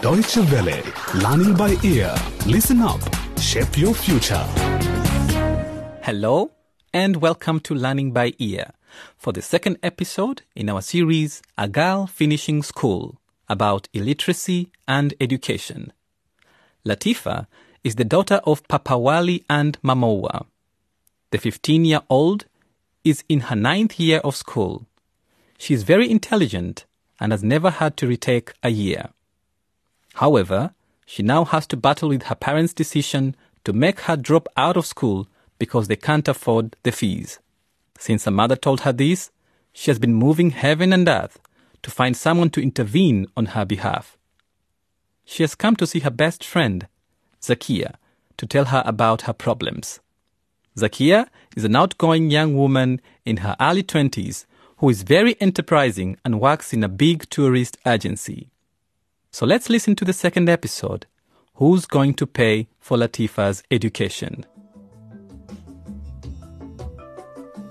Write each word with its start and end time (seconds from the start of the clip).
Deutsche 0.00 0.36
Welle, 0.52 0.80
learning 1.14 1.54
by 1.54 1.76
ear. 1.82 2.14
Listen 2.46 2.80
up, 2.82 3.00
shape 3.36 3.76
your 3.76 3.92
future. 3.92 4.44
Hello, 6.02 6.52
and 6.94 7.16
welcome 7.16 7.58
to 7.58 7.74
Learning 7.74 8.12
by 8.12 8.32
Ear 8.38 8.70
for 9.16 9.32
the 9.32 9.42
second 9.42 9.76
episode 9.82 10.42
in 10.54 10.68
our 10.68 10.82
series, 10.82 11.42
A 11.58 11.66
Girl 11.66 12.06
Finishing 12.06 12.62
School, 12.62 13.20
about 13.48 13.88
illiteracy 13.92 14.70
and 14.86 15.14
education. 15.20 15.92
Latifa 16.86 17.48
is 17.82 17.96
the 17.96 18.04
daughter 18.04 18.40
of 18.44 18.62
Papawali 18.68 19.42
and 19.50 19.82
Mamowa. 19.82 20.46
The 21.32 21.38
15 21.38 21.84
year 21.84 22.02
old 22.08 22.44
is 23.02 23.24
in 23.28 23.40
her 23.40 23.56
ninth 23.56 23.98
year 23.98 24.18
of 24.18 24.36
school. 24.36 24.86
She 25.58 25.74
is 25.74 25.82
very 25.82 26.08
intelligent 26.08 26.84
and 27.18 27.32
has 27.32 27.42
never 27.42 27.70
had 27.70 27.96
to 27.96 28.06
retake 28.06 28.52
a 28.62 28.68
year. 28.68 29.08
However, 30.18 30.74
she 31.06 31.22
now 31.22 31.44
has 31.44 31.64
to 31.68 31.76
battle 31.76 32.08
with 32.08 32.24
her 32.24 32.34
parents' 32.34 32.74
decision 32.74 33.36
to 33.62 33.72
make 33.72 34.00
her 34.00 34.16
drop 34.16 34.48
out 34.56 34.76
of 34.76 34.84
school 34.84 35.28
because 35.60 35.86
they 35.86 35.94
can't 35.94 36.26
afford 36.26 36.74
the 36.82 36.90
fees. 36.90 37.38
Since 37.96 38.24
her 38.24 38.32
mother 38.32 38.56
told 38.56 38.80
her 38.80 38.92
this, 38.92 39.30
she 39.72 39.92
has 39.92 40.00
been 40.00 40.14
moving 40.14 40.50
heaven 40.50 40.92
and 40.92 41.08
earth 41.08 41.38
to 41.82 41.90
find 41.92 42.16
someone 42.16 42.50
to 42.50 42.60
intervene 42.60 43.28
on 43.36 43.46
her 43.54 43.64
behalf. 43.64 44.18
She 45.24 45.44
has 45.44 45.54
come 45.54 45.76
to 45.76 45.86
see 45.86 46.00
her 46.00 46.10
best 46.10 46.42
friend, 46.44 46.88
Zakia, 47.40 47.94
to 48.38 48.46
tell 48.46 48.64
her 48.66 48.82
about 48.84 49.22
her 49.22 49.32
problems. 49.32 50.00
Zakia 50.76 51.28
is 51.56 51.62
an 51.62 51.76
outgoing 51.76 52.28
young 52.28 52.56
woman 52.56 53.00
in 53.24 53.38
her 53.38 53.54
early 53.60 53.84
20s 53.84 54.46
who 54.78 54.88
is 54.88 55.02
very 55.02 55.40
enterprising 55.40 56.16
and 56.24 56.40
works 56.40 56.72
in 56.72 56.82
a 56.82 56.88
big 56.88 57.30
tourist 57.30 57.78
agency. 57.86 58.48
So 59.30 59.44
let's 59.44 59.68
listen 59.68 59.94
to 59.96 60.04
the 60.04 60.12
second 60.12 60.48
episode 60.48 61.06
Who's 61.54 61.84
Going 61.84 62.14
to 62.14 62.26
Pay 62.26 62.68
for 62.78 62.96
Latifa's 62.96 63.62
Education? 63.70 64.46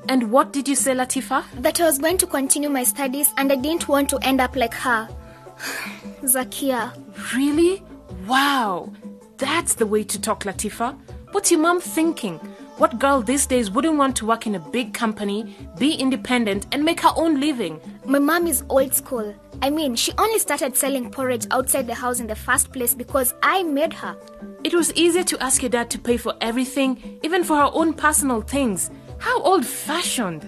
And 0.07 0.31
what 0.31 0.53
did 0.53 0.67
you 0.67 0.75
say, 0.75 0.93
Latifa? 0.93 1.43
that 1.61 1.81
I 1.81 1.85
was 1.85 1.97
going 1.97 2.17
to 2.19 2.27
continue 2.27 2.69
my 2.69 2.83
studies 2.83 3.33
and 3.37 3.51
I 3.51 3.55
didn't 3.55 3.87
want 3.87 4.09
to 4.09 4.19
end 4.19 4.39
up 4.39 4.55
like 4.55 4.73
her. 4.75 5.09
Zakia. 6.21 6.93
Really? 7.33 7.83
Wow. 8.27 8.93
That's 9.37 9.73
the 9.73 9.85
way 9.85 10.03
to 10.03 10.21
talk, 10.21 10.43
Latifa. 10.43 10.97
What's 11.31 11.51
your 11.51 11.59
mom 11.59 11.81
thinking? 11.81 12.39
What 12.77 12.99
girl 12.99 13.23
these 13.23 13.47
days 13.47 13.71
wouldn't 13.71 13.97
want 13.97 14.15
to 14.17 14.25
work 14.27 14.45
in 14.45 14.53
a 14.53 14.59
big 14.59 14.93
company, 14.93 15.55
be 15.79 15.93
independent, 15.95 16.67
and 16.71 16.85
make 16.85 16.99
her 17.01 17.11
own 17.15 17.39
living? 17.39 17.81
My 18.05 18.19
mom 18.19 18.45
is 18.45 18.63
old 18.69 18.93
school. 18.93 19.33
I 19.63 19.71
mean, 19.71 19.95
she 19.95 20.11
only 20.19 20.37
started 20.37 20.77
selling 20.77 21.09
porridge 21.09 21.47
outside 21.49 21.87
the 21.87 21.95
house 21.95 22.19
in 22.19 22.27
the 22.27 22.35
first 22.35 22.71
place 22.71 22.93
because 22.93 23.33
I 23.41 23.63
made 23.63 23.93
her. 23.93 24.15
It 24.63 24.75
was 24.75 24.93
easier 24.93 25.23
to 25.23 25.41
ask 25.41 25.63
your 25.63 25.71
dad 25.71 25.89
to 25.89 25.97
pay 25.97 26.17
for 26.17 26.35
everything, 26.39 27.19
even 27.23 27.43
for 27.43 27.55
her 27.55 27.71
own 27.73 27.93
personal 27.93 28.41
things. 28.41 28.91
How 29.17 29.41
old 29.41 29.65
fashioned. 29.65 30.45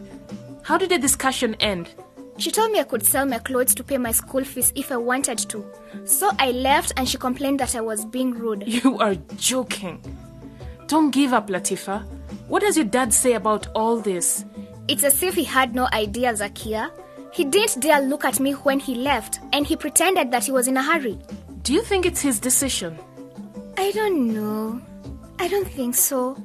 How 0.61 0.77
did 0.77 0.91
the 0.91 0.99
discussion 0.99 1.55
end? 1.55 1.89
She 2.37 2.51
told 2.51 2.71
me 2.71 2.79
I 2.79 2.83
could 2.83 3.03
sell 3.03 3.25
my 3.25 3.39
clothes 3.39 3.73
to 3.73 3.83
pay 3.83 3.97
my 3.97 4.11
school 4.11 4.43
fees 4.43 4.71
if 4.75 4.91
I 4.91 4.97
wanted 4.97 5.39
to. 5.49 5.65
So 6.05 6.29
I 6.37 6.51
left 6.51 6.93
and 6.95 7.09
she 7.09 7.17
complained 7.17 7.59
that 7.59 7.75
I 7.75 7.81
was 7.81 8.05
being 8.05 8.35
rude. 8.35 8.65
You 8.67 8.99
are 8.99 9.15
joking. 9.35 9.99
Don't 10.85 11.09
give 11.09 11.33
up, 11.33 11.47
Latifa. 11.49 12.05
What 12.49 12.63
does 12.63 12.75
your 12.75 12.87
dad 12.87 13.13
say 13.13 13.33
about 13.33 13.67
all 13.75 13.97
this? 14.01 14.43
It's 14.87 15.03
as 15.03 15.21
if 15.21 15.35
he 15.35 15.43
had 15.43 15.75
no 15.75 15.87
idea, 15.93 16.33
Zakia. 16.33 16.89
He 17.31 17.45
didn't 17.45 17.79
dare 17.79 18.01
look 18.01 18.25
at 18.25 18.39
me 18.39 18.53
when 18.53 18.79
he 18.79 18.95
left 18.95 19.39
and 19.53 19.67
he 19.67 19.75
pretended 19.75 20.31
that 20.31 20.45
he 20.45 20.51
was 20.51 20.67
in 20.67 20.75
a 20.75 20.81
hurry. 20.81 21.19
Do 21.61 21.73
you 21.73 21.83
think 21.83 22.07
it's 22.07 22.21
his 22.21 22.39
decision? 22.39 22.97
I 23.77 23.91
don't 23.91 24.33
know. 24.33 24.81
I 25.37 25.47
don't 25.47 25.67
think 25.67 25.93
so. 25.93 26.41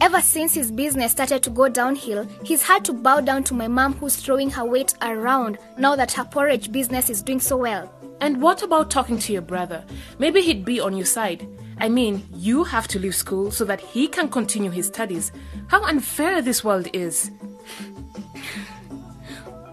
Ever 0.00 0.20
since 0.20 0.54
his 0.54 0.70
business 0.70 1.10
started 1.10 1.42
to 1.42 1.50
go 1.50 1.68
downhill, 1.68 2.28
he's 2.44 2.62
had 2.62 2.84
to 2.84 2.92
bow 2.92 3.20
down 3.20 3.42
to 3.44 3.54
my 3.54 3.66
mom 3.66 3.94
who's 3.94 4.14
throwing 4.14 4.50
her 4.50 4.64
weight 4.64 4.94
around 5.02 5.58
now 5.76 5.96
that 5.96 6.12
her 6.12 6.24
porridge 6.24 6.70
business 6.70 7.10
is 7.10 7.22
doing 7.22 7.40
so 7.40 7.56
well. 7.56 7.92
And 8.20 8.40
what 8.40 8.62
about 8.62 8.88
talking 8.88 9.18
to 9.18 9.32
your 9.32 9.42
brother? 9.42 9.84
Maybe 10.20 10.42
he'd 10.42 10.64
be 10.64 10.78
on 10.78 10.96
your 10.96 11.06
side. 11.06 11.44
I 11.78 11.88
mean, 11.88 12.26
you 12.32 12.64
have 12.64 12.88
to 12.88 12.98
leave 12.98 13.14
school 13.14 13.50
so 13.50 13.64
that 13.64 13.80
he 13.80 14.08
can 14.08 14.28
continue 14.28 14.70
his 14.70 14.86
studies. 14.86 15.32
How 15.68 15.82
unfair 15.84 16.40
this 16.40 16.62
world 16.64 16.88
is. 16.92 17.30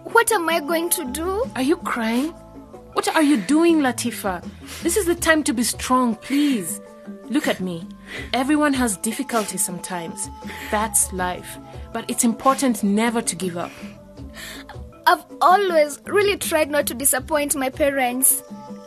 What 0.03 0.31
am 0.31 0.49
I 0.49 0.59
going 0.59 0.89
to 0.91 1.05
do? 1.05 1.43
Are 1.55 1.61
you 1.61 1.77
crying? 1.77 2.29
What 2.93 3.07
are 3.15 3.21
you 3.21 3.37
doing, 3.37 3.79
Latifa? 3.79 4.45
This 4.83 4.97
is 4.97 5.05
the 5.05 5.15
time 5.15 5.43
to 5.43 5.53
be 5.53 5.63
strong, 5.63 6.15
please. 6.15 6.81
Look 7.29 7.47
at 7.47 7.61
me. 7.61 7.87
Everyone 8.33 8.73
has 8.73 8.97
difficulties 8.97 9.63
sometimes. 9.63 10.29
That's 10.69 11.13
life. 11.13 11.57
But 11.93 12.09
it's 12.09 12.25
important 12.25 12.83
never 12.83 13.21
to 13.21 13.35
give 13.35 13.55
up. 13.55 13.71
I've 15.07 15.23
always 15.39 15.99
really 16.05 16.37
tried 16.37 16.69
not 16.69 16.85
to 16.87 16.93
disappoint 16.93 17.55
my 17.55 17.69
parents. 17.69 18.43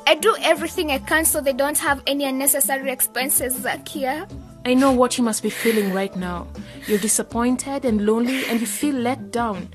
I 0.07 0.15
do 0.17 0.37
everything 0.43 0.91
I 0.91 0.99
can 0.99 1.25
so 1.25 1.41
they 1.41 1.53
don't 1.53 1.79
have 1.79 2.03
any 2.07 2.25
unnecessary 2.25 2.91
expenses, 2.91 3.59
Zakia. 3.61 4.31
I 4.67 4.75
know 4.75 4.93
what 4.93 5.19
you 5.19 5.25
must 5.25 5.43
be 5.43 5.51
feeling 5.51 5.93
right 5.93 6.15
now. 6.17 6.47
You're 6.87 6.99
disappointed 6.99 7.85
and 7.85 8.07
lonely 8.07 8.45
and 8.47 8.61
you 8.61 8.67
feel 8.67 8.95
let 8.95 9.31
down. 9.31 9.69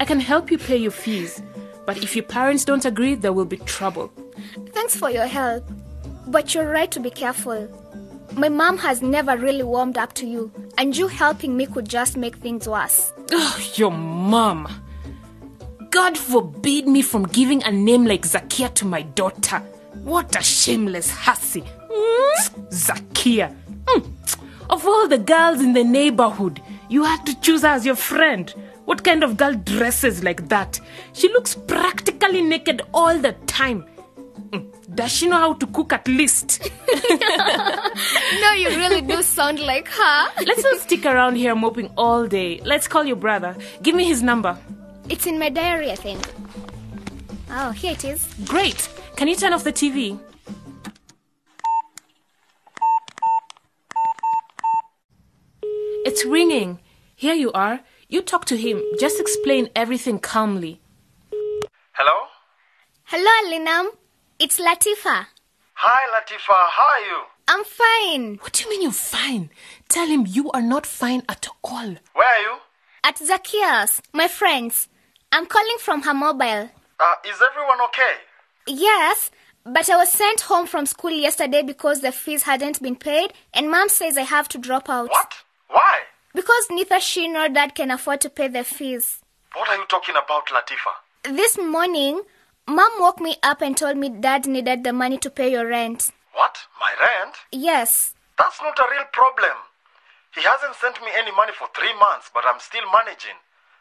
I 0.00 0.04
can 0.04 0.20
help 0.20 0.50
you 0.50 0.58
pay 0.58 0.76
your 0.76 0.90
fees. 0.90 1.42
But 1.86 2.02
if 2.02 2.14
your 2.14 2.24
parents 2.24 2.64
don't 2.64 2.84
agree, 2.84 3.14
there 3.14 3.32
will 3.32 3.46
be 3.46 3.56
trouble. 3.56 4.12
Thanks 4.72 4.94
for 4.94 5.10
your 5.10 5.26
help. 5.26 5.64
But 6.26 6.54
you're 6.54 6.70
right 6.70 6.90
to 6.90 7.00
be 7.00 7.10
careful. 7.10 7.66
My 8.34 8.48
mom 8.48 8.78
has 8.78 9.00
never 9.00 9.36
really 9.36 9.62
warmed 9.62 9.96
up 9.96 10.12
to 10.14 10.26
you, 10.26 10.52
and 10.76 10.94
you 10.94 11.08
helping 11.08 11.56
me 11.56 11.66
could 11.66 11.88
just 11.88 12.16
make 12.16 12.36
things 12.36 12.68
worse. 12.68 13.12
Ugh, 13.32 13.62
your 13.78 13.90
mom. 13.90 14.68
God 15.90 16.16
forbid 16.18 16.86
me 16.86 17.02
from 17.02 17.24
giving 17.24 17.62
a 17.64 17.70
name 17.72 18.04
like 18.04 18.22
Zakia 18.22 18.72
to 18.74 18.84
my 18.84 19.02
daughter. 19.02 19.58
What 20.04 20.36
a 20.38 20.42
shameless 20.42 21.10
hussy. 21.10 21.62
Mm, 21.62 22.68
Zakia. 22.70 23.56
Mm. 23.86 24.12
Of 24.70 24.86
all 24.86 25.08
the 25.08 25.18
girls 25.18 25.60
in 25.60 25.72
the 25.72 25.84
neighborhood, 25.84 26.60
you 26.88 27.04
had 27.04 27.24
to 27.26 27.40
choose 27.40 27.62
her 27.62 27.68
as 27.68 27.86
your 27.86 27.96
friend. 27.96 28.52
What 28.84 29.02
kind 29.04 29.22
of 29.22 29.36
girl 29.36 29.54
dresses 29.54 30.22
like 30.22 30.48
that? 30.48 30.78
She 31.14 31.28
looks 31.28 31.54
practically 31.54 32.42
naked 32.42 32.82
all 32.92 33.18
the 33.18 33.32
time. 33.46 33.84
Mm, 34.50 34.94
Does 34.94 35.12
she 35.12 35.26
know 35.28 35.36
how 35.38 35.54
to 35.54 35.66
cook 35.68 35.92
at 35.92 36.06
least? 36.08 36.70
No, 38.40 38.52
you 38.52 38.68
really 38.68 39.00
do 39.00 39.22
sound 39.22 39.58
like 39.58 39.88
her. 39.88 40.26
Let's 40.46 40.62
not 40.62 40.80
stick 40.80 41.04
around 41.06 41.36
here 41.36 41.54
moping 41.54 41.90
all 41.96 42.26
day. 42.26 42.60
Let's 42.64 42.86
call 42.86 43.04
your 43.04 43.16
brother. 43.16 43.56
Give 43.82 43.94
me 43.94 44.04
his 44.04 44.22
number. 44.22 44.56
It's 45.10 45.26
in 45.26 45.38
my 45.38 45.48
diary, 45.48 45.90
I 45.90 45.96
think. 45.96 46.20
Oh, 47.50 47.70
here 47.70 47.92
it 47.92 48.04
is. 48.04 48.26
Great. 48.44 48.88
Can 49.16 49.26
you 49.28 49.36
turn 49.36 49.52
off 49.52 49.64
the 49.64 49.72
TV? 49.72 50.18
It's 56.04 56.24
ringing. 56.24 56.80
Here 57.16 57.34
you 57.34 57.50
are. 57.52 57.80
You 58.08 58.22
talk 58.22 58.44
to 58.46 58.56
him. 58.56 58.82
Just 59.00 59.18
explain 59.20 59.70
everything 59.74 60.18
calmly. 60.18 60.80
Hello? 61.92 62.26
Hello, 63.04 63.30
Elinam. 63.46 63.88
It's 64.38 64.60
Latifa. 64.60 65.26
Hi, 65.74 66.20
Latifa. 66.20 66.58
How 66.70 66.84
are 66.84 67.00
you? 67.00 67.22
I'm 67.48 67.64
fine. 67.64 68.38
What 68.42 68.52
do 68.52 68.64
you 68.64 68.70
mean 68.70 68.82
you're 68.82 68.92
fine? 68.92 69.50
Tell 69.88 70.06
him 70.06 70.26
you 70.28 70.50
are 70.50 70.62
not 70.62 70.84
fine 70.86 71.22
at 71.28 71.46
all. 71.64 71.96
Where 72.14 72.28
are 72.28 72.42
you? 72.42 72.56
At 73.04 73.16
Zakia's, 73.16 74.02
my 74.12 74.28
friends. 74.28 74.88
I'm 75.30 75.46
calling 75.46 75.76
from 75.78 76.02
her 76.02 76.14
mobile. 76.14 76.70
Uh, 76.98 77.14
is 77.24 77.36
everyone 77.50 77.80
okay? 77.82 78.14
Yes, 78.66 79.30
but 79.64 79.88
I 79.90 79.96
was 79.96 80.10
sent 80.10 80.42
home 80.42 80.66
from 80.66 80.86
school 80.86 81.10
yesterday 81.10 81.62
because 81.62 82.00
the 82.00 82.12
fees 82.12 82.44
hadn't 82.44 82.80
been 82.82 82.96
paid, 82.96 83.34
and 83.52 83.70
mom 83.70 83.88
says 83.90 84.16
I 84.16 84.22
have 84.22 84.48
to 84.48 84.58
drop 84.58 84.88
out. 84.88 85.10
What? 85.10 85.34
Why? 85.68 86.00
Because 86.34 86.66
neither 86.70 86.98
she 86.98 87.28
nor 87.28 87.48
dad 87.48 87.74
can 87.74 87.90
afford 87.90 88.22
to 88.22 88.30
pay 88.30 88.48
the 88.48 88.64
fees. 88.64 89.20
What 89.54 89.68
are 89.68 89.76
you 89.76 89.84
talking 89.86 90.14
about, 90.16 90.46
Latifa? 90.46 91.34
This 91.36 91.58
morning, 91.58 92.22
mom 92.66 92.90
woke 92.98 93.20
me 93.20 93.36
up 93.42 93.60
and 93.60 93.76
told 93.76 93.98
me 93.98 94.08
dad 94.08 94.46
needed 94.46 94.82
the 94.82 94.92
money 94.94 95.18
to 95.18 95.30
pay 95.30 95.52
your 95.52 95.66
rent. 95.66 96.10
What? 96.32 96.56
My 96.80 96.94
rent? 97.00 97.34
Yes. 97.52 98.14
That's 98.38 98.60
not 98.62 98.78
a 98.78 98.86
real 98.90 99.04
problem. 99.12 99.56
He 100.34 100.40
hasn't 100.42 100.74
sent 100.76 101.00
me 101.02 101.08
any 101.14 101.32
money 101.32 101.52
for 101.52 101.68
three 101.76 101.92
months, 101.98 102.30
but 102.32 102.44
I'm 102.46 102.60
still 102.60 102.84
managing. 102.92 103.36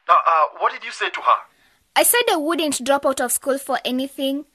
Now, 0.08 0.16
uh, 0.26 0.46
what 0.60 0.72
did 0.72 0.84
you 0.84 0.92
say 0.92 1.10
to 1.10 1.22
her? 1.22 1.38
I 1.96 2.04
said 2.04 2.22
I 2.32 2.38
wouldn't 2.38 2.84
drop 2.86 3.06
out 3.06 3.20
of 3.20 3.32
school 3.32 3.58
for 3.58 3.80
anything. 3.84 4.46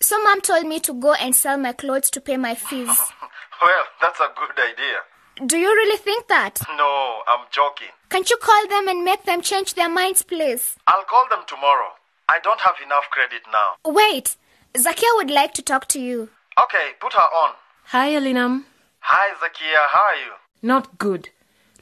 So 0.00 0.22
mom 0.22 0.40
told 0.40 0.66
me 0.66 0.80
to 0.80 0.92
go 0.92 1.12
and 1.14 1.34
sell 1.34 1.58
my 1.58 1.72
clothes 1.72 2.10
to 2.10 2.20
pay 2.20 2.36
my 2.36 2.54
fees. 2.54 2.86
well, 3.62 3.84
that's 4.00 4.20
a 4.20 4.28
good 4.36 4.58
idea. 4.58 5.46
Do 5.46 5.56
you 5.58 5.68
really 5.68 5.96
think 5.98 6.28
that? 6.28 6.60
No, 6.76 7.20
I'm 7.26 7.46
joking. 7.50 7.88
Can't 8.10 8.28
you 8.28 8.36
call 8.36 8.68
them 8.68 8.88
and 8.88 9.04
make 9.04 9.24
them 9.24 9.40
change 9.40 9.74
their 9.74 9.88
minds, 9.88 10.22
please? 10.22 10.76
I'll 10.86 11.04
call 11.04 11.26
them 11.30 11.40
tomorrow. 11.46 11.88
I 12.28 12.38
don't 12.40 12.60
have 12.60 12.74
enough 12.84 13.04
credit 13.10 13.42
now. 13.50 13.90
Wait, 13.90 14.36
Zakia 14.74 15.16
would 15.16 15.30
like 15.30 15.54
to 15.54 15.62
talk 15.62 15.88
to 15.88 16.00
you. 16.00 16.28
Okay, 16.62 16.90
put 17.00 17.14
her 17.14 17.18
on. 17.18 17.54
Hi, 17.86 18.10
Elinam. 18.10 18.64
Hi, 19.00 19.34
Zakia. 19.34 19.88
How 19.90 20.02
are 20.02 20.16
you? 20.16 20.32
Not 20.62 20.98
good. 20.98 21.30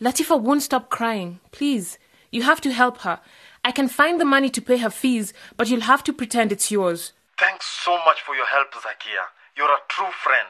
Latifa 0.01 0.41
won't 0.41 0.63
stop 0.63 0.89
crying. 0.89 1.41
Please, 1.53 1.99
you 2.31 2.43
have 2.43 2.61
to 2.63 2.73
help 2.73 2.99
her. 2.99 3.21
I 3.65 3.73
can 3.73 3.89
find 3.89 4.21
the 4.21 4.25
money 4.25 4.49
to 4.51 4.63
pay 4.63 4.79
her 4.79 4.91
fees, 4.91 5.33
but 5.57 5.69
you'll 5.69 5.83
have 5.83 6.03
to 6.05 6.13
pretend 6.13 6.53
it's 6.53 6.71
yours. 6.71 7.13
Thanks 7.39 7.67
so 7.67 7.99
much 8.05 8.21
for 8.23 8.35
your 8.35 8.47
help, 8.47 8.73
Zakia. 8.73 9.25
You're 9.57 9.73
a 9.73 9.79
true 9.89 10.11
friend. 10.23 10.49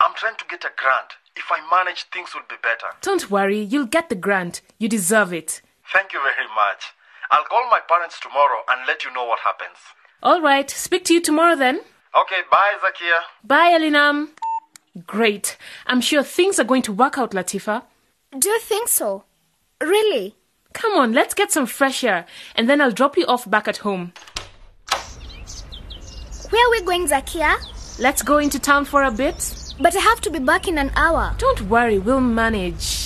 I'm 0.00 0.14
trying 0.14 0.36
to 0.36 0.44
get 0.48 0.64
a 0.64 0.70
grant. 0.76 1.14
If 1.36 1.44
I 1.50 1.58
manage, 1.70 2.04
things 2.12 2.34
will 2.34 2.46
be 2.48 2.56
better. 2.62 2.86
Don't 3.02 3.30
worry, 3.30 3.60
you'll 3.60 3.86
get 3.86 4.08
the 4.08 4.14
grant. 4.14 4.60
You 4.78 4.88
deserve 4.88 5.32
it. 5.32 5.62
Thank 5.92 6.12
you 6.12 6.20
very 6.20 6.48
much. 6.54 6.92
I'll 7.30 7.44
call 7.44 7.68
my 7.70 7.80
parents 7.88 8.20
tomorrow 8.20 8.60
and 8.70 8.86
let 8.86 9.04
you 9.04 9.12
know 9.12 9.24
what 9.24 9.40
happens. 9.40 9.76
All 10.22 10.40
right, 10.40 10.70
speak 10.70 11.04
to 11.06 11.14
you 11.14 11.20
tomorrow 11.20 11.56
then. 11.56 11.80
Okay, 12.20 12.42
bye, 12.50 12.78
Zakia. 12.82 13.18
Bye, 13.42 13.72
Elinam. 13.78 14.28
Great. 15.06 15.56
I'm 15.86 16.00
sure 16.00 16.22
things 16.22 16.58
are 16.60 16.64
going 16.64 16.82
to 16.82 16.92
work 16.92 17.18
out, 17.18 17.32
Latifa. 17.32 17.82
Do 18.38 18.48
you 18.48 18.60
think 18.60 18.88
so? 18.88 19.24
Really? 19.80 20.36
Come 20.84 20.98
on, 20.98 21.12
let's 21.14 21.32
get 21.32 21.50
some 21.50 21.64
fresh 21.64 22.04
air, 22.04 22.26
and 22.54 22.68
then 22.68 22.82
I'll 22.82 22.90
drop 22.90 23.16
you 23.16 23.24
off 23.24 23.48
back 23.48 23.66
at 23.68 23.78
home. 23.78 24.12
Where 26.50 26.66
are 26.66 26.70
we 26.70 26.82
going, 26.82 27.08
Zakia? 27.08 27.56
Let's 27.98 28.20
go 28.20 28.36
into 28.36 28.58
town 28.58 28.84
for 28.84 29.02
a 29.02 29.10
bit. 29.10 29.74
But 29.80 29.96
I 29.96 30.00
have 30.00 30.20
to 30.20 30.30
be 30.30 30.40
back 30.40 30.68
in 30.68 30.76
an 30.76 30.92
hour. 30.94 31.34
Don't 31.38 31.62
worry, 31.70 31.98
we'll 31.98 32.20
manage. 32.20 33.03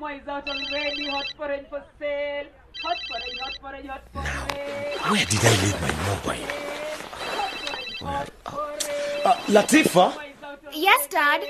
Mama 0.00 0.14
Mama 0.14 0.14
is 0.22 0.28
out 0.28 0.48
already. 0.48 1.08
Hot 1.10 1.24
porridge 1.36 1.66
for 1.68 1.82
sale. 1.98 2.46
Hot 2.82 2.96
porridge, 3.10 3.38
hot 3.42 3.54
porridge, 3.60 3.86
hot 3.86 4.12
porridge. 4.12 5.00
Where 5.10 5.24
did 5.26 5.44
I 5.44 5.54
leave 5.64 5.80
my 5.80 5.92
mobile? 6.06 6.46
Hot 8.06 8.30
porridge. 8.44 9.24
Uh, 9.24 9.34
Latifa, 9.48 10.14
Yes, 10.72 11.06
Dad. 11.08 11.42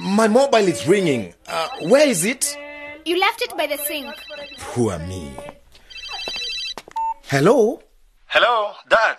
my 0.00 0.28
mobile 0.28 0.68
is 0.68 0.86
ringing. 0.86 1.34
Uh, 1.48 1.68
where 1.88 2.06
is 2.06 2.24
it? 2.24 2.56
You 3.04 3.18
left 3.18 3.42
it 3.42 3.56
by 3.56 3.66
the 3.66 3.78
sink. 3.78 4.14
Poor 4.58 4.98
me. 5.00 5.32
Hello? 7.26 7.82
Hello, 8.26 8.72
Dad. 8.88 9.16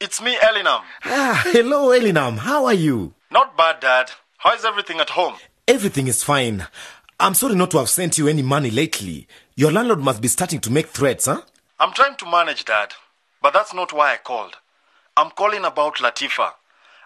It's 0.00 0.20
me, 0.22 0.36
Elinam. 0.36 0.82
Ah, 1.04 1.40
hello, 1.46 1.88
Elinam. 1.88 2.38
How 2.38 2.66
are 2.66 2.74
you? 2.74 3.14
Not 3.30 3.56
bad, 3.56 3.80
Dad. 3.80 4.10
How 4.38 4.54
is 4.54 4.64
everything 4.64 5.00
at 5.00 5.10
home? 5.10 5.34
Everything 5.66 6.06
is 6.08 6.22
fine. 6.22 6.66
I'm 7.20 7.34
sorry 7.34 7.54
not 7.54 7.70
to 7.70 7.78
have 7.78 7.88
sent 7.88 8.18
you 8.18 8.26
any 8.28 8.42
money 8.42 8.70
lately. 8.70 9.28
Your 9.54 9.70
landlord 9.70 10.00
must 10.00 10.20
be 10.20 10.28
starting 10.28 10.60
to 10.60 10.70
make 10.72 10.88
threats, 10.88 11.26
huh? 11.26 11.42
I'm 11.78 11.92
trying 11.92 12.16
to 12.16 12.30
manage, 12.30 12.64
Dad. 12.64 12.92
But 13.40 13.52
that's 13.52 13.72
not 13.72 13.92
why 13.92 14.12
I 14.12 14.16
called. 14.16 14.56
I'm 15.16 15.30
calling 15.30 15.64
about 15.64 15.96
Latifa. 15.96 16.50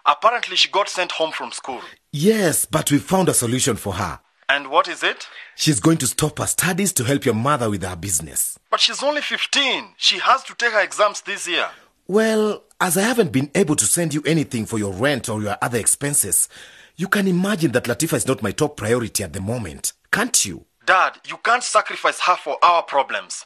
Apparently, 0.05 0.55
she 0.55 0.69
got 0.69 0.89
sent 0.89 1.11
home 1.11 1.31
from 1.31 1.51
school. 1.51 1.81
Yes, 2.11 2.65
but 2.65 2.91
we 2.91 2.97
found 2.97 3.29
a 3.29 3.33
solution 3.33 3.75
for 3.75 3.93
her. 3.93 4.19
And 4.47 4.71
what 4.71 4.87
is 4.87 5.03
it? 5.03 5.27
She's 5.55 5.79
going 5.79 5.97
to 5.99 6.07
stop 6.07 6.39
her 6.39 6.47
studies 6.47 6.91
to 6.93 7.03
help 7.03 7.23
your 7.23 7.35
mother 7.35 7.69
with 7.69 7.83
her 7.83 7.95
business. 7.95 8.57
But 8.71 8.79
she's 8.79 9.03
only 9.03 9.21
15. 9.21 9.89
She 9.97 10.17
has 10.17 10.43
to 10.45 10.55
take 10.55 10.71
her 10.71 10.81
exams 10.81 11.21
this 11.21 11.47
year. 11.47 11.67
Well, 12.07 12.63
as 12.81 12.97
I 12.97 13.01
haven't 13.01 13.31
been 13.31 13.51
able 13.53 13.75
to 13.75 13.85
send 13.85 14.15
you 14.15 14.23
anything 14.25 14.65
for 14.65 14.79
your 14.79 14.91
rent 14.91 15.29
or 15.29 15.39
your 15.39 15.57
other 15.61 15.77
expenses, 15.77 16.49
you 16.99 17.07
can 17.07 17.29
imagine 17.29 17.71
that 17.71 17.85
Latifa 17.85 18.15
is 18.17 18.27
not 18.27 18.43
my 18.43 18.51
top 18.51 18.75
priority 18.75 19.23
at 19.23 19.31
the 19.31 19.39
moment, 19.39 19.93
can't 20.11 20.43
you? 20.45 20.65
Dad, 20.85 21.13
you 21.29 21.37
can't 21.37 21.63
sacrifice 21.63 22.19
her 22.19 22.35
for 22.35 22.57
our 22.61 22.83
problems. 22.83 23.45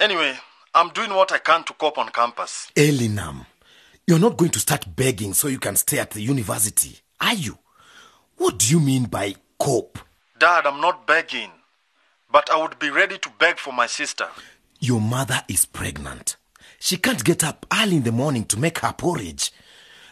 Anyway, 0.00 0.32
I'm 0.74 0.88
doing 0.88 1.10
what 1.10 1.30
I 1.32 1.38
can 1.38 1.64
to 1.64 1.74
cope 1.74 1.98
on 1.98 2.08
campus. 2.08 2.72
Elinam, 2.74 3.44
you're 4.06 4.18
not 4.18 4.38
going 4.38 4.52
to 4.52 4.58
start 4.58 4.86
begging 4.96 5.34
so 5.34 5.48
you 5.48 5.58
can 5.58 5.76
stay 5.76 5.98
at 5.98 6.12
the 6.12 6.22
university, 6.22 6.98
are 7.20 7.34
you? 7.34 7.58
What 8.38 8.58
do 8.58 8.66
you 8.72 8.80
mean 8.80 9.04
by 9.04 9.34
cope? 9.58 9.98
Dad, 10.38 10.64
I'm 10.66 10.80
not 10.80 11.06
begging. 11.06 11.50
But 12.30 12.50
I 12.50 12.56
would 12.62 12.78
be 12.78 12.88
ready 12.88 13.18
to 13.18 13.28
beg 13.38 13.58
for 13.58 13.74
my 13.74 13.86
sister. 13.86 14.28
Your 14.80 14.98
mother 15.02 15.42
is 15.46 15.66
pregnant. 15.66 16.36
She 16.80 16.96
can't 16.96 17.22
get 17.22 17.44
up 17.44 17.66
early 17.70 17.96
in 17.96 18.02
the 18.04 18.12
morning 18.12 18.46
to 18.46 18.58
make 18.58 18.78
her 18.78 18.94
porridge. 18.94 19.52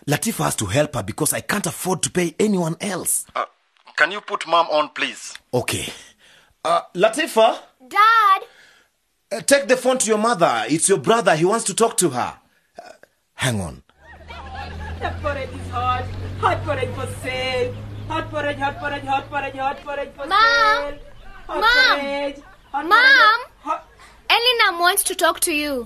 Latifa 0.06 0.44
has 0.44 0.56
to 0.56 0.67
help 0.67 0.94
her 0.94 1.02
because 1.02 1.32
I 1.32 1.41
can't 1.41 1.67
afford 1.67 2.02
to 2.02 2.11
pay 2.11 2.35
anyone 2.38 2.76
else. 2.81 3.26
Uh, 3.35 3.44
can 3.97 4.11
you 4.12 4.20
put 4.20 4.47
mom 4.47 4.67
on, 4.70 4.91
please? 4.91 5.35
Okay. 5.52 5.93
Uh, 6.64 6.81
Latifa, 6.94 7.58
Dad! 7.88 8.43
uh, 9.32 9.41
take 9.43 9.69
the 9.69 9.76
phone 9.76 9.99
to 9.99 10.06
your 10.08 10.19
mother. 10.19 10.64
It's 10.69 10.88
your 10.88 10.99
brother. 10.99 11.35
He 11.37 11.44
wants 11.44 11.64
to 11.67 11.75
talk 11.75 11.97
to 11.99 12.11
her. 12.11 12.38
Uh, 12.82 12.91
hang 13.35 13.61
on. 13.61 13.82
The 15.00 15.14
porridge 15.23 15.50
is 15.50 15.70
hot. 15.70 16.05
Hot 16.41 16.62
porridge 16.64 16.94
for 16.94 17.06
sale. 17.23 17.75
Hot 18.08 18.31
porridge, 18.31 18.58
hot 18.58 18.79
porridge, 18.79 19.05
hot 19.05 19.31
porridge, 19.31 19.55
hot 19.55 19.79
porridge 19.85 20.11
for 20.14 20.26
Mom! 20.26 20.31
sale. 20.31 20.99
Hot 21.46 21.61
Mom! 21.61 22.00
porridge. 22.00 22.37
Hot 22.73 22.87
Mom! 22.87 22.91
porridge, 22.91 23.50
hot- 23.61 23.87
Elinam 24.29 24.81
wants 24.81 25.03
to 25.05 25.14
talk 25.14 25.41
to 25.41 25.53
you. 25.55 25.85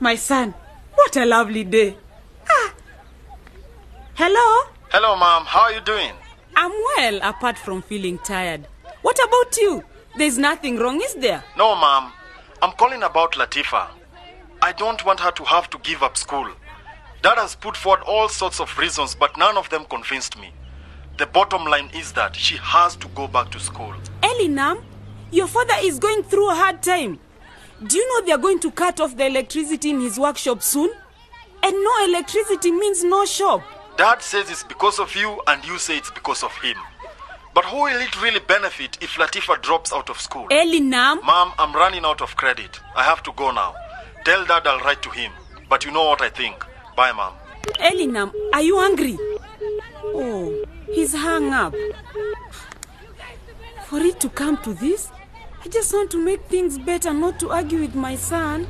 My 0.00 0.14
son, 0.16 0.54
what 0.94 1.16
a 1.16 1.24
lovely 1.26 1.64
day. 1.64 1.96
Hello? 4.16 4.70
Hello, 4.92 5.16
mom. 5.16 5.44
How 5.44 5.62
are 5.62 5.72
you 5.72 5.80
doing? 5.80 6.12
I'm 6.54 6.70
well, 6.70 7.18
apart 7.28 7.58
from 7.58 7.82
feeling 7.82 8.18
tired. 8.18 8.68
What 9.02 9.18
about 9.18 9.56
you? 9.56 9.82
There's 10.16 10.38
nothing 10.38 10.78
wrong, 10.78 11.00
is 11.02 11.14
there? 11.16 11.42
No, 11.58 11.74
mom. 11.74 12.12
I'm 12.62 12.70
calling 12.76 13.02
about 13.02 13.32
Latifa. 13.32 13.88
I 14.62 14.70
don't 14.70 15.04
want 15.04 15.18
her 15.18 15.32
to 15.32 15.42
have 15.44 15.68
to 15.70 15.78
give 15.78 16.04
up 16.04 16.16
school. 16.16 16.48
Dad 17.22 17.38
has 17.38 17.56
put 17.56 17.76
forward 17.76 18.04
all 18.06 18.28
sorts 18.28 18.60
of 18.60 18.78
reasons, 18.78 19.16
but 19.16 19.36
none 19.36 19.56
of 19.56 19.68
them 19.70 19.84
convinced 19.86 20.38
me. 20.38 20.52
The 21.18 21.26
bottom 21.26 21.64
line 21.64 21.90
is 21.92 22.12
that 22.12 22.36
she 22.36 22.56
has 22.58 22.94
to 22.96 23.08
go 23.08 23.26
back 23.26 23.50
to 23.50 23.58
school. 23.58 23.94
Elinam, 24.22 24.80
your 25.32 25.48
father 25.48 25.74
is 25.80 25.98
going 25.98 26.22
through 26.22 26.52
a 26.52 26.54
hard 26.54 26.84
time. 26.84 27.18
Do 27.84 27.98
you 27.98 28.08
know 28.20 28.26
they're 28.26 28.38
going 28.38 28.60
to 28.60 28.70
cut 28.70 29.00
off 29.00 29.16
the 29.16 29.26
electricity 29.26 29.90
in 29.90 30.00
his 30.00 30.20
workshop 30.20 30.62
soon? 30.62 30.92
And 31.64 31.72
no 31.72 32.04
electricity 32.04 32.70
means 32.70 33.02
no 33.02 33.24
shop. 33.24 33.62
Dad 33.96 34.22
says 34.22 34.50
it's 34.50 34.64
because 34.64 34.98
of 34.98 35.14
you, 35.14 35.40
and 35.46 35.64
you 35.64 35.78
say 35.78 35.96
it's 35.96 36.10
because 36.10 36.42
of 36.42 36.52
him. 36.58 36.76
But 37.54 37.64
who 37.66 37.76
will 37.76 38.00
it 38.00 38.20
really 38.20 38.40
benefit 38.40 38.98
if 39.00 39.14
Latifa 39.14 39.62
drops 39.62 39.92
out 39.92 40.10
of 40.10 40.20
school? 40.20 40.48
Elinam, 40.48 41.22
Mom, 41.22 41.52
I'm 41.58 41.72
running 41.72 42.04
out 42.04 42.20
of 42.20 42.36
credit. 42.36 42.80
I 42.96 43.04
have 43.04 43.22
to 43.22 43.32
go 43.32 43.52
now. 43.52 43.74
Tell 44.24 44.44
Dad 44.44 44.66
I'll 44.66 44.80
write 44.80 45.02
to 45.02 45.10
him. 45.10 45.30
But 45.68 45.84
you 45.84 45.92
know 45.92 46.04
what 46.04 46.22
I 46.22 46.28
think. 46.28 46.64
Bye, 46.96 47.12
Mom. 47.12 47.34
Elinam, 47.78 48.32
are 48.52 48.62
you 48.62 48.80
angry? 48.80 49.16
Oh, 50.06 50.64
he's 50.86 51.14
hung 51.14 51.52
up. 51.52 51.74
For 53.86 54.00
it 54.00 54.18
to 54.20 54.28
come 54.28 54.56
to 54.64 54.74
this, 54.74 55.12
I 55.64 55.68
just 55.68 55.92
want 55.92 56.10
to 56.10 56.18
make 56.18 56.42
things 56.46 56.78
better, 56.78 57.12
not 57.14 57.38
to 57.40 57.50
argue 57.50 57.78
with 57.80 57.94
my 57.94 58.16
son. 58.16 58.66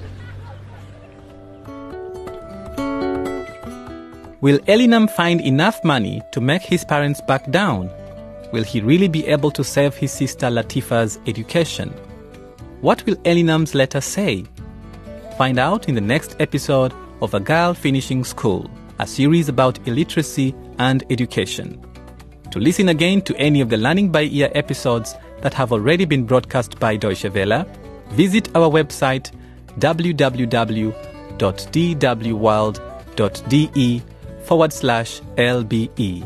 Will 4.45 4.61
Elinam 4.69 5.09
find 5.09 5.41
enough 5.41 5.83
money 5.85 6.21
to 6.33 6.39
make 6.39 6.61
his 6.61 6.85
parents 6.85 7.23
back 7.23 7.51
down? 7.51 7.89
Will 8.53 8.63
he 8.63 8.83
really 8.83 9.09
be 9.09 9.27
able 9.27 9.51
to 9.51 9.65
save 9.65 9.95
his 9.95 10.13
sister 10.13 10.51
Latifa's 10.51 11.19
education? 11.27 11.89
What 12.83 13.03
will 13.07 13.17
Elinam's 13.25 13.75
letter 13.75 14.03
say? 14.03 14.45
Find 15.39 15.59
out 15.59 15.89
in 15.89 15.95
the 15.95 16.03
next 16.03 16.37
episode 16.41 16.93
of 17.23 17.33
A 17.33 17.41
Girl 17.41 17.73
Finishing 17.73 18.23
School, 18.23 18.71
a 18.99 19.07
series 19.07 19.49
about 19.49 19.79
illiteracy 19.89 20.55
and 20.79 21.05
education. 21.09 21.83
To 22.51 22.59
listen 22.59 22.91
again 22.91 23.23
to 23.23 23.35
any 23.39 23.63
of 23.63 23.71
the 23.71 23.79
Learning 23.79 24.13
by 24.13 24.25
Ear 24.25 24.51
episodes 24.55 25.15
that 25.41 25.55
have 25.55 25.73
already 25.73 26.05
been 26.05 26.27
broadcast 26.27 26.79
by 26.79 26.99
Deutsche 26.99 27.33
Welle, 27.33 27.65
visit 28.11 28.55
our 28.55 28.69
website 28.69 29.31
www.dwworld.de 29.79 30.95
forward 34.45 34.73
slash 34.73 35.21
LBE. 35.37 36.23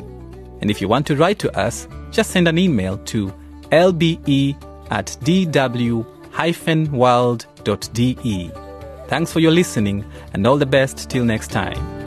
And 0.60 0.70
if 0.70 0.80
you 0.80 0.88
want 0.88 1.06
to 1.06 1.16
write 1.16 1.38
to 1.40 1.56
us, 1.58 1.88
just 2.10 2.30
send 2.30 2.48
an 2.48 2.58
email 2.58 2.98
to 2.98 3.32
lbe 3.70 4.56
at 4.90 5.06
dw-world.de. 5.22 6.04
Thanks 9.08 9.32
for 9.32 9.40
your 9.40 9.52
listening 9.52 10.04
and 10.34 10.46
all 10.46 10.58
the 10.58 10.66
best 10.66 11.08
till 11.08 11.24
next 11.24 11.50
time. 11.50 11.97